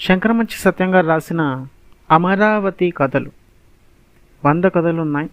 శంకరమంచి 0.00 0.56
సత్యం 0.56 0.94
గారు 0.94 1.06
రాసిన 1.06 1.66
అమరావతి 2.10 2.90
కథలు. 2.90 3.30
వంద 4.44 4.64
కథలు 4.64 5.02
ఉన్నాయి 5.02 5.30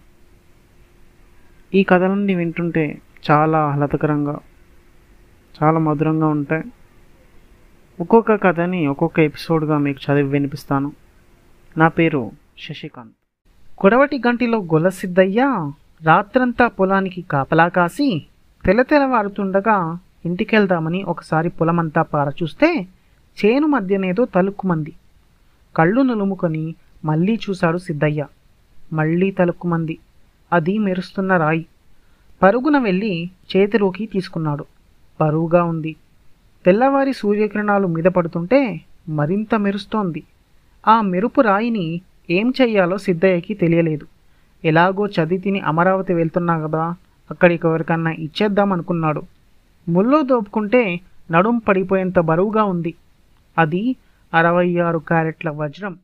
ఈ 1.74 1.82
కథలన్నీ 1.82 2.34
వింటుంటే 2.34 3.00
చాలా 3.30 3.58
ఆహ్లాదకరంగా 3.58 4.38
చాలా 5.62 5.78
మధురంగా 5.78 6.26
ఉంటాయి. 6.26 6.64
ఒక్కొక్క 8.00 8.34
కథని 8.34 8.86
ఒక్కొక్క 8.86 9.20
ఎపిసోడ్గా 9.20 9.78
మీకు 9.78 10.12
చదివి 10.12 10.28
వినిపిస్తాను. 10.28 10.92
నా 11.76 11.88
పేరు 11.88 12.30
శశికాంత్. 12.58 13.12
కొడవటి 13.78 14.20
గంటిలో 14.26 14.58
గొలసిద్దయ్య 14.58 15.70
రాత్రంతా 16.02 16.66
పొలానికి 16.66 17.22
కాపలా 17.22 17.68
కాసి 17.68 18.26
తెల్ల 18.64 18.82
తెల్లవారుతుండగా 18.82 19.98
ఇంటికెళ్దామని 20.24 21.02
ఒకసారి 21.02 21.48
పొలమంతా 21.48 22.02
పారచూస్తే 22.02 22.86
చేను 23.44 23.66
మధ్యనేదో 23.66 24.24
తలుక్కుమంది. 24.24 24.92
కళ్ళు 25.76 26.02
నులుముకొని 26.02 26.74
మళ్ళీ 27.04 27.40
చూశాడు 27.50 27.78
సిద్ధయ్య. 27.78 28.26
మళ్ళీ 28.92 29.30
తలుక్కుమంది. 29.30 29.98
అది 30.52 30.78
మెరుస్తున్న 30.78 31.36
రాయి. 31.36 31.66
పరుగున 32.42 32.78
వెళ్ళి 32.78 33.30
చేతిలోకి 33.56 34.06
తీసుకున్నాడు. 34.06 34.64
బరువుగా 35.20 35.64
ఉంది. 35.64 35.96
తెల్లవారి 36.66 37.12
సూర్యకిరణాలు 37.12 37.86
మీద 37.86 38.04
పడుతుంటే 38.04 38.80
మరింత 39.08 39.54
మెరుస్తోంది. 39.54 40.22
ఆ 40.88 41.00
మెరుపు 41.00 41.40
రాయిని 41.40 42.00
ఏం 42.30 42.54
చెయ్యాలో 42.60 42.98
సిద్ధయ్యకి 42.98 43.54
తెలియలేదు. 43.54 44.06
ఎలాగో 44.64 45.06
చదివి 45.06 45.38
తిని 45.38 45.60
అమరావతి 45.60 46.14
వెళ్తున్నా 46.14 46.66
కదా 46.66 46.94
అక్కడికి 47.30 47.66
ఎవరికన్నా 47.66 48.10
ఇచ్చేద్దాం 48.10 48.72
అనుకున్నాడు 48.72 49.22
ముల్లో 49.88 50.22
దోపుకుంటే 50.22 51.00
నడుం 51.30 51.58
పడిపోయేంత 51.58 52.18
బరువుగా 52.18 52.64
ఉంది. 52.64 52.94
అది 53.58 53.96
అరవై 54.34 54.78
ఆరు 54.78 54.98
క్యారెట్ల 54.98 55.50
వజ్రం. 55.50 55.98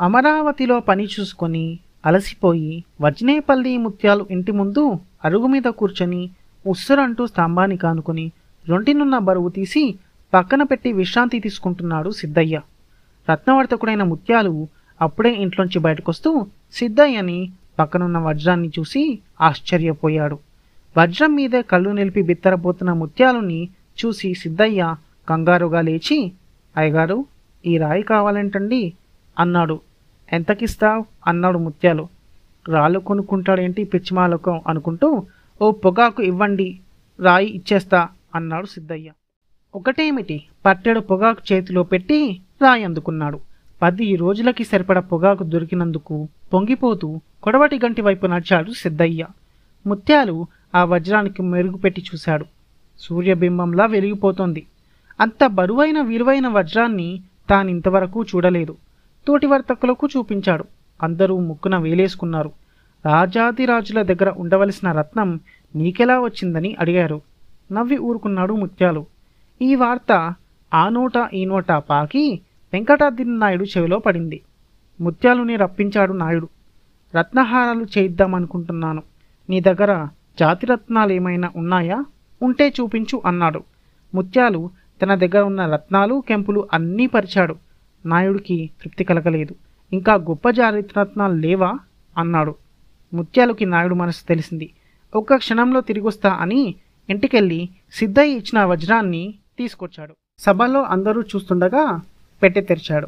అమరావతిలో 0.00 0.80
పని 0.80 1.04
చూసుకొని 1.04 1.78
అలసిపోయి 2.06 2.84
వజ్నేపల్లి 3.00 3.76
ముత్యాలు 3.76 4.26
ఇంటి 4.30 4.52
ముందు 4.52 4.98
అరుగు 5.24 5.46
మీద 5.46 5.62
కూర్చొని 5.62 6.30
ఉస్సురంటూ 6.66 7.26
స్తంభాన్ని 7.26 7.76
కానుకొని 7.76 8.32
రొంటినున్న 8.68 9.18
బరువు 9.18 9.48
తీసి 9.48 9.94
పక్కన 10.34 10.62
పెట్టి 10.62 10.92
విశ్రాంతి 10.92 11.38
తీసుకుంటున్నాడు 11.40 12.10
సిద్ధయ్య. 12.10 12.60
రత్నవర్తకుడైన 13.32 14.02
ముత్యాలు 14.02 14.68
అప్పుడే 15.00 15.32
ఇంట్లోంచి 15.34 15.78
బయటకొస్తూ 15.78 16.46
సిద్ధయ్యని 16.72 17.50
పక్కనున్న 17.78 18.18
వజ్రాన్ని 18.18 18.68
చూసి 18.78 19.18
ఆశ్చర్యపోయాడు. 19.40 20.38
వజ్రం 20.98 21.34
మీదే 21.34 21.62
కళ్ళు 21.62 21.90
నిలిపి 21.90 22.22
బిత్తరపోతున్న 22.22 22.92
ముత్యాలుని 22.92 23.68
చూసి 24.00 24.34
సిద్ధయ్య 24.34 24.94
కంగారుగా 25.28 25.80
లేచి 25.80 26.32
అయ్యగారు 26.76 27.24
ఈ 27.66 27.78
రాయి 27.78 28.02
కావాలేంటండి? 28.02 28.92
అన్నాడు. 29.38 29.80
ఎంతకిస్తావు? 30.32 31.04
అన్నాడు 31.26 31.58
ముత్యాలు. 31.58 32.08
రాళ్ళు 32.68 32.98
కొనుక్కుంటాడేంటి 32.98 33.84
పిచ్చిమాలకం 33.84 34.60
అనుకుంటూ 34.66 35.26
ఓ 35.62 35.70
పొగాకు 35.70 36.22
ఇవ్వండి 36.22 36.80
రాయి 37.22 37.46
ఇచ్చేస్తా 37.46 38.08
అన్నాడు 38.34 38.66
సిద్ధయ్య. 38.66 39.10
ఒకటేమిటి? 39.74 40.42
పట్టెడు 40.66 41.00
పొగాకు 41.00 41.54
చేతిలో 41.54 41.82
పెట్టి 41.82 42.40
రాయి 42.62 42.84
అందుకున్నాడు. 42.84 43.40
పది 43.82 44.16
రోజులకి 44.16 44.64
సరిపడ 44.64 44.98
పొగాకు 44.98 45.44
దొరికినందుకు 45.44 46.28
పొంగిపోతూ 46.54 47.20
కొడవటి 47.42 47.76
గంటి 47.76 48.02
వైపు 48.02 48.26
నడిచాడు 48.26 48.70
సిద్ధయ్య. 48.70 49.26
ముత్యాలు 49.86 50.46
ఆ 50.74 50.84
వజ్రానికి 50.84 51.42
మెరుగుపెట్టి 51.42 52.00
చూశాడు. 52.00 52.46
సూర్యబింబంలా 52.98 53.86
వెలిగిపోతోంది. 53.86 54.66
అంత 55.20 55.46
బరువైన 55.46 56.00
విలువైన 56.00 56.48
వజ్రాన్ని 56.48 57.22
తానింతవరకు 57.50 58.22
చూడలేదు. 58.22 58.76
తోటి 59.26 59.46
వర్తకులకు 59.46 60.08
చూపించాడు. 60.16 60.64
అందరూ 61.02 61.40
ముక్కున 61.40 61.76
వేలేసుకున్నారు. 61.76 62.52
రాజాదిరాజుల 63.06 64.02
దగ్గర 64.02 64.30
ఉండవలసిన 64.30 64.92
రత్నం 64.92 65.40
నీకెలా 65.76 66.20
వచ్చిందని 66.20 66.76
అడిగారు. 66.80 67.20
నవ్వి 67.72 67.98
ఊరుకున్నాడు 67.98 68.54
ముత్యాలు. 68.54 69.06
ఈ 69.62 69.74
వార్త 69.74 70.34
ఆ 70.74 70.88
నోట 70.88 71.12
ఈ 71.34 71.44
నోట 71.44 71.72
పాకి 71.72 72.40
వెంకటాద్రి 72.72 73.24
నాయుడు 73.24 73.64
చెవిలో 73.64 73.98
పడింది. 73.98 74.40
ముత్యాలుని 75.00 75.56
రప్పించాడు 75.56 76.12
నాయుడు. 76.12 76.48
రత్నహారాలు 77.18 77.84
చేయిద్దామనుకుంటున్నాను. 77.98 79.02
నీ 79.50 79.60
దగ్గర 79.60 80.08
జాతిరత్నాలు 80.40 81.12
ఏమైనా 81.12 81.50
ఉన్నాయా? 81.56 82.04
ఉంటే 82.42 82.72
చూపించు 82.80 83.22
అన్నాడు. 83.26 83.62
ముత్యాలు 84.14 84.70
తన 85.02 85.14
దగ్గర 85.14 85.40
ఉన్న 85.40 85.66
రత్నాలు 85.66 86.22
కెంపులు 86.28 86.68
అన్నీ 86.72 87.06
పరిచాడు. 87.06 87.56
నాయుడికి 88.06 88.70
తృప్తి 88.82 89.04
కలగలేదు. 89.04 89.54
ఇంకా 89.92 90.14
గొప్ప 90.14 90.50
జాతిరత్నాలు 90.50 91.34
లేవా? 91.34 91.78
అన్నాడు. 92.18 92.54
ముత్యాలుకి 93.14 93.66
నాయుడు 93.66 93.94
మనసు 93.94 94.24
తెలిసింది. 94.28 94.70
ఒక్క 95.16 95.36
క్షణంలో 95.36 95.80
తిరిగొస్తా 95.80 96.30
అని 96.30 96.74
ఇంటికెళ్ళి 97.10 97.68
సిద్ధయ్య 97.92 98.36
ఇచ్చిన 98.36 98.64
వజ్రాన్ని 98.64 99.34
తీసుకొచ్చాడు. 99.58 100.14
సభలో 100.38 100.82
అందరూ 100.82 101.22
చూస్తుండగా 101.22 102.00
పెట్టె 102.42 102.60
తెరిచాడు. 102.60 103.06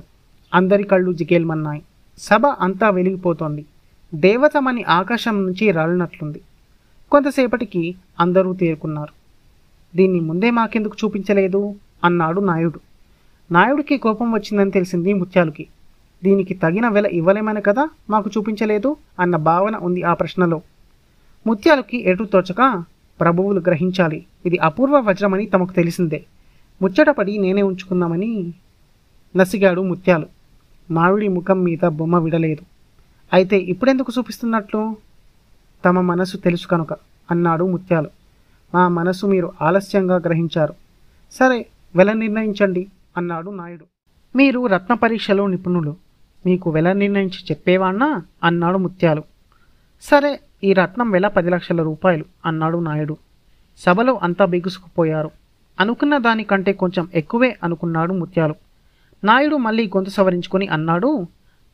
అందరి 0.54 0.84
కళ్ళు 0.84 1.12
జిగేల్మన్నాయి. 1.12 1.82
సభ 2.19 2.47
అంతా 2.47 2.91
వెలిగిపోతోంది. 2.91 3.66
దేవతమని 4.15 4.84
ఆకాశం 4.84 5.47
నుంచి 5.47 5.72
రాలినట్లుంది. 5.72 6.41
కొంతసేపటికి 7.10 7.94
అందరూ 8.21 8.54
తేరుకున్నారు. 8.54 9.18
దీన్ని 9.97 10.21
ముందే 10.21 10.50
మాకెందుకు 10.50 10.97
చూపించలేదు? 11.04 11.75
అన్నాడు 12.04 12.41
నాయుడు. 12.41 12.81
నాయుడికి 13.53 13.97
కోపం 13.99 14.32
వచ్చిందని 14.32 14.71
తెలిసింది 14.71 15.15
ముత్యాలుకి. 15.15 15.66
దీనికి 16.25 16.54
తగిన 16.54 16.88
వెల 16.88 17.06
ఇవ్వలేమని 17.06 17.62
కదా 17.62 17.91
మాకు 18.10 18.31
చూపించలేదు? 18.37 18.97
అన్న 19.21 19.37
భావన 19.37 19.77
ఉంది 19.77 20.03
ఆ 20.03 20.15
ప్రశ్నలో. 20.15 20.62
ముత్యాలకి 21.47 22.10
ఎటు 22.10 22.25
తోచక 22.25 22.84
ప్రభువులు 23.21 23.60
గ్రహించాలి. 23.60 24.25
ఇది 24.47 24.59
అపూర్వ 24.59 25.00
వజ్రమని 25.00 25.47
తమకు 25.47 25.72
తెలిసిందే. 25.72 26.25
ముచ్చటపడి 26.82 27.38
నేనే 27.38 27.62
ఉంచుకుందామని 27.62 28.54
నసిగాడు 29.37 29.81
ముత్యాలు. 29.81 30.27
మావిడి 30.91 31.28
ముఖం 31.28 31.62
మీద 31.62 31.88
బొమ్మ 31.88 32.19
విడలేదు. 32.19 32.65
అయితే 33.32 33.59
ఇప్పుడెందుకు 33.59 34.12
చూపిస్తున్నట్లు? 34.19 34.97
తమ 35.84 36.00
మనసు 36.00 36.37
తెలుసు 36.37 36.66
కనుక 36.69 36.93
అన్నాడు 37.31 37.65
ముత్యాలు. 37.65 38.18
మా 38.75 38.89
మనసు 38.89 39.27
మీరు 39.27 39.53
ఆలస్యంగా 39.62 40.17
గ్రహించారు. 40.17 40.75
సరే 41.33 41.67
వెల 41.97 42.12
నిర్ణయించండి 42.12 42.87
అన్నాడు 43.17 43.51
నాయుడు. 43.51 43.84
మీరు 44.37 44.67
రత్న 44.67 44.95
పరీక్షలో 44.95 45.47
నిపుణులు. 45.47 45.97
మీకు 46.47 46.71
వెల 46.71 46.93
నిర్ణయించి 46.93 47.45
చెప్పేవాణ్ణా? 47.51 48.23
అన్నాడు 48.45 48.78
ముత్యాలు. 48.78 49.23
సరే 50.01 50.41
ఈ 50.65 50.73
రత్నం 50.73 51.11
వెల 51.11 51.28
పది 51.28 51.51
లక్షల 51.51 51.83
రూపాయలు 51.83 52.25
అన్నాడు 52.47 52.78
నాయుడు. 52.78 53.17
సభలో 53.78 54.21
అంతా 54.23 54.45
బిగుసుకుపోయారు. 54.45 55.31
అనుకున్న 55.81 56.19
దానికంటే 56.19 56.73
కొంచెం 56.73 57.09
ఎక్కువే 57.15 57.57
అనుకున్నాడు 57.65 58.12
ముత్యాలు. 58.12 58.55
నాయుడు 59.25 59.57
మళ్ళీ 59.57 59.87
గొంతు 59.87 60.11
సవరించుకొని 60.11 60.69
అన్నాడు 60.69 61.27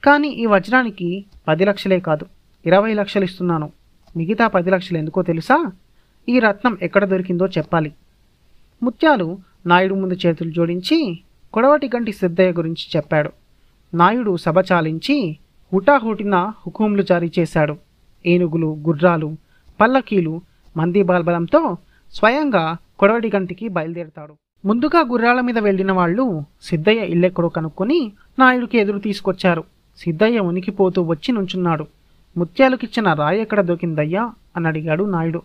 కానీ 0.05 0.29
ఈ 0.29 0.47
వజ్రానికి 0.47 1.25
పది 1.49 1.65
లక్షలే 1.65 2.01
కాదు 2.01 2.27
ఇరవై 2.67 2.95
లక్షలు 2.95 3.25
ఇస్తున్నాను. 3.25 3.71
మిగతా 4.17 4.47
పది 4.47 4.71
లక్షలు 4.71 4.99
ఎందుకో 4.99 5.23
తెలుసా? 5.23 5.73
ఈ 6.29 6.39
రత్నం 6.39 6.79
ఎక్కడ 6.83 7.05
దొరికిందో 7.05 7.47
చెప్పాలి. 7.47 7.93
ముత్యాలు 8.83 9.39
నాయుడు 9.67 9.95
ముందు 9.95 10.15
చేతులు 10.27 10.51
జోడించి 10.51 11.19
కొడవటి 11.53 11.91
గంటి 11.97 12.13
సిద్ధయ్య 12.13 12.53
గురించి 12.53 12.87
చెప్పాడు. 12.97 13.31
నాయుడు 13.95 14.37
సభ 14.37 14.59
చాలించి 14.73 15.37
హుటాహుటిన 15.75 16.35
హుకుంలు 16.35 17.03
జారీ 17.03 17.33
చేశాడు. 17.39 17.77
ఏనుగులు 18.27 18.79
గుర్రాలు 18.87 19.37
పల్లకీలు 19.81 20.41
మంది 20.77 21.03
బాల్బలంతో 21.03 21.77
స్వయంగా 22.11 22.77
కొడవటి 22.99 23.31
గంటికి 23.35 23.69
బయలుదేరతాడు. 23.69 24.35
ముందుగా 24.65 25.01
గుర్రాల 25.01 25.41
మీద 25.41 25.59
వెళ్ళిన 25.59 25.93
వాళ్ళు 25.93 26.43
సిద్ధయ్య 26.63 27.01
ఇల్లెక్కడో 27.01 27.49
కనుక్కొని 27.49 28.13
నాయుడికి 28.39 28.79
ఎదురు 28.79 28.99
తీసుకొచ్చారు. 28.99 29.65
సిద్ధయ్య 29.99 30.39
ఉనికిపోతూ 30.39 31.03
వచ్చి 31.03 31.35
నుంచున్నాడు. 31.35 31.87
ముత్యాలకిచ్చిన 32.37 33.13
రాయి 33.13 33.41
ఎక్కడ 33.41 33.61
దొరికిందయ్యా? 33.61 34.33
అని 34.57 34.69
అడిగాడు 34.69 35.05
నాయుడు. 35.05 35.43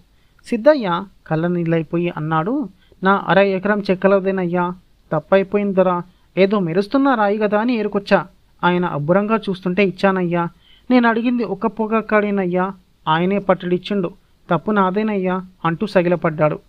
సిద్ధయ్య 0.50 1.04
కళ్ళనీళ్ళైపోయి 1.28 2.14
అన్నాడు. 2.18 2.70
నా 3.04 3.26
అర 3.28 3.40
ఎకరం 3.40 3.84
చెక్కలదేనయ్యా. 3.92 4.74
తప్పైపోయిందరా. 5.12 6.02
ఏదో 6.38 6.60
మెరుస్తున్న 6.60 7.14
రాయి 7.14 7.38
కదా 7.38 7.60
అని 7.60 7.74
ఏరుకొచ్చా. 7.74 8.28
ఆయన 8.64 8.86
అబ్బురంగా 8.86 9.40
చూస్తుంటే 9.50 9.84
ఇచ్చానయ్యా. 9.84 10.48
నేను 10.92 11.10
అడిగింది 11.10 11.44
ఒక్క 11.44 11.68
పొగక్కడేనయ్యా 11.68 12.74
ఆయనే 13.08 13.40
పట్టడిచ్చిండు. 13.40 14.12
తప్పు 14.52 14.72
నాదేనయ్యా 14.72 15.46
అంటూ 15.66 15.88
సగిలపడ్డాడు. 15.88 16.60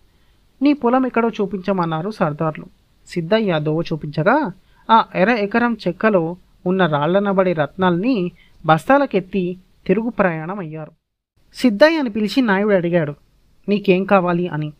నీ 0.62 0.72
పొలం 0.72 1.06
ఎక్కడో 1.06 1.28
చూపించమన్నారు 1.28 2.10
సర్దార్లు. 2.10 2.64
సిద్ధయ్య 3.08 3.58
దోవ 3.58 3.80
చూపించగా 3.80 4.52
ఆ 4.90 5.04
ఎర 5.14 5.28
ఎకరం 5.28 5.76
చెక్కలో 5.88 6.36
ఉన్న 6.66 6.86
రాళ్ళనబడే 6.86 7.52
రత్నాల్ని 7.52 8.32
బస్తాలకెత్తి 8.66 9.56
తిరుగు 9.86 10.08
ప్రయాణం 10.08 10.58
అయ్యారు 10.58 10.92
సిద్ధయ్య 11.54 11.98
అని 11.98 12.10
పిలిచి 12.10 12.42
నాయుడు 12.42 12.74
అడిగాడు. 12.74 13.14
నీకేం 13.68 14.04
కావాలి 14.04 14.48
అని. 14.48 14.72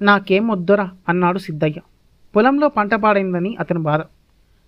నాకేం 0.00 0.48
వద్దురా 0.48 0.90
అన్నాడు 1.08 1.38
సిద్ధయ్య. 1.38 1.80
పొలంలో 2.36 2.68
పంట 2.68 2.94
పాడైందని 2.94 3.56
అతని 3.60 3.78
బాధ. 3.78 4.00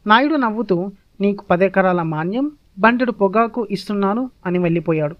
నాయుడు 0.06 0.34
నవ్వుతూ 0.34 0.92
నీకు 1.20 1.44
పదెకరాల 1.50 2.02
మాన్యం 2.02 2.50
బండెడు 2.78 3.12
పొగాకు 3.12 3.68
ఇస్తున్నాను 3.70 4.30
అని 4.46 4.58
వెళ్ళిపోయాడు. 4.58 5.16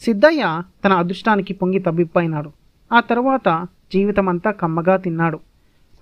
సిద్ధయ్య 0.00 0.62
తన 0.84 0.92
అదృష్టానికి 0.92 1.54
పొంగి 1.54 1.78
తబ్బిప్పైనాడు 1.78 2.52
ఆ 2.92 3.00
తరువాత 3.00 3.66
జీవితమంతా 3.92 4.50
కమ్మగా 4.50 4.96
తిన్నాడు. 4.96 5.40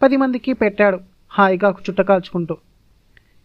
పది 0.02 0.16
మందికి 0.16 0.52
పెట్టాడు 0.52 0.98
హాయిగా 1.30 1.74
చుట్టకాల్చుకుంటూ 1.90 2.56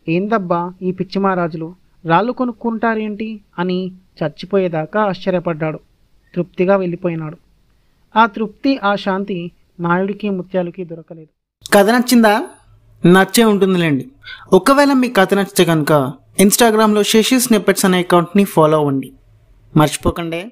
ఏందబ్బా 0.09 0.73
ఈ 0.81 0.91
పిచ్చిమారాజులు 0.91 1.75
రాళ్ళు 2.05 2.31
కొనుక్కుంటారేంటి? 2.31 3.41
అని 3.59 3.91
చచ్చిపోయేదాకా 4.23 5.01
ఆశ్చర్యపడ్డాడు. 5.01 5.79
తృప్తిగా 6.35 6.75
వెళ్ళిపోయినాడు. 6.75 7.37
ఆ 8.15 8.25
తృప్తి 8.25 8.77
ఆ 8.77 8.95
శాంతి 8.95 9.51
నాయుడికి 9.79 10.29
ముత్యాలకి 10.29 10.83
దొరకలేదు. 10.85 11.27
కథ 11.73 11.89
నచ్చిందా? 11.89 12.43
నచ్చే 13.05 13.43
ఉంటుందిలేండి. 13.43 14.11
ఒకవేళ 14.53 14.93
మీకు 14.93 15.13
కథ 15.13 15.33
నచ్చితే 15.33 15.65
కనుక 15.65 16.11
ఇన్స్టాగ్రామ్లో 16.39 17.03
శశి 17.03 17.39
స్నిప్పెట్స్ 17.39 17.85
అనే 17.85 17.99
అకౌంట్ని 17.99 18.43
ఫాలో 18.43 18.77
అవ్వండి. 18.77 19.13
మర్చిపోకండి. 19.77 20.51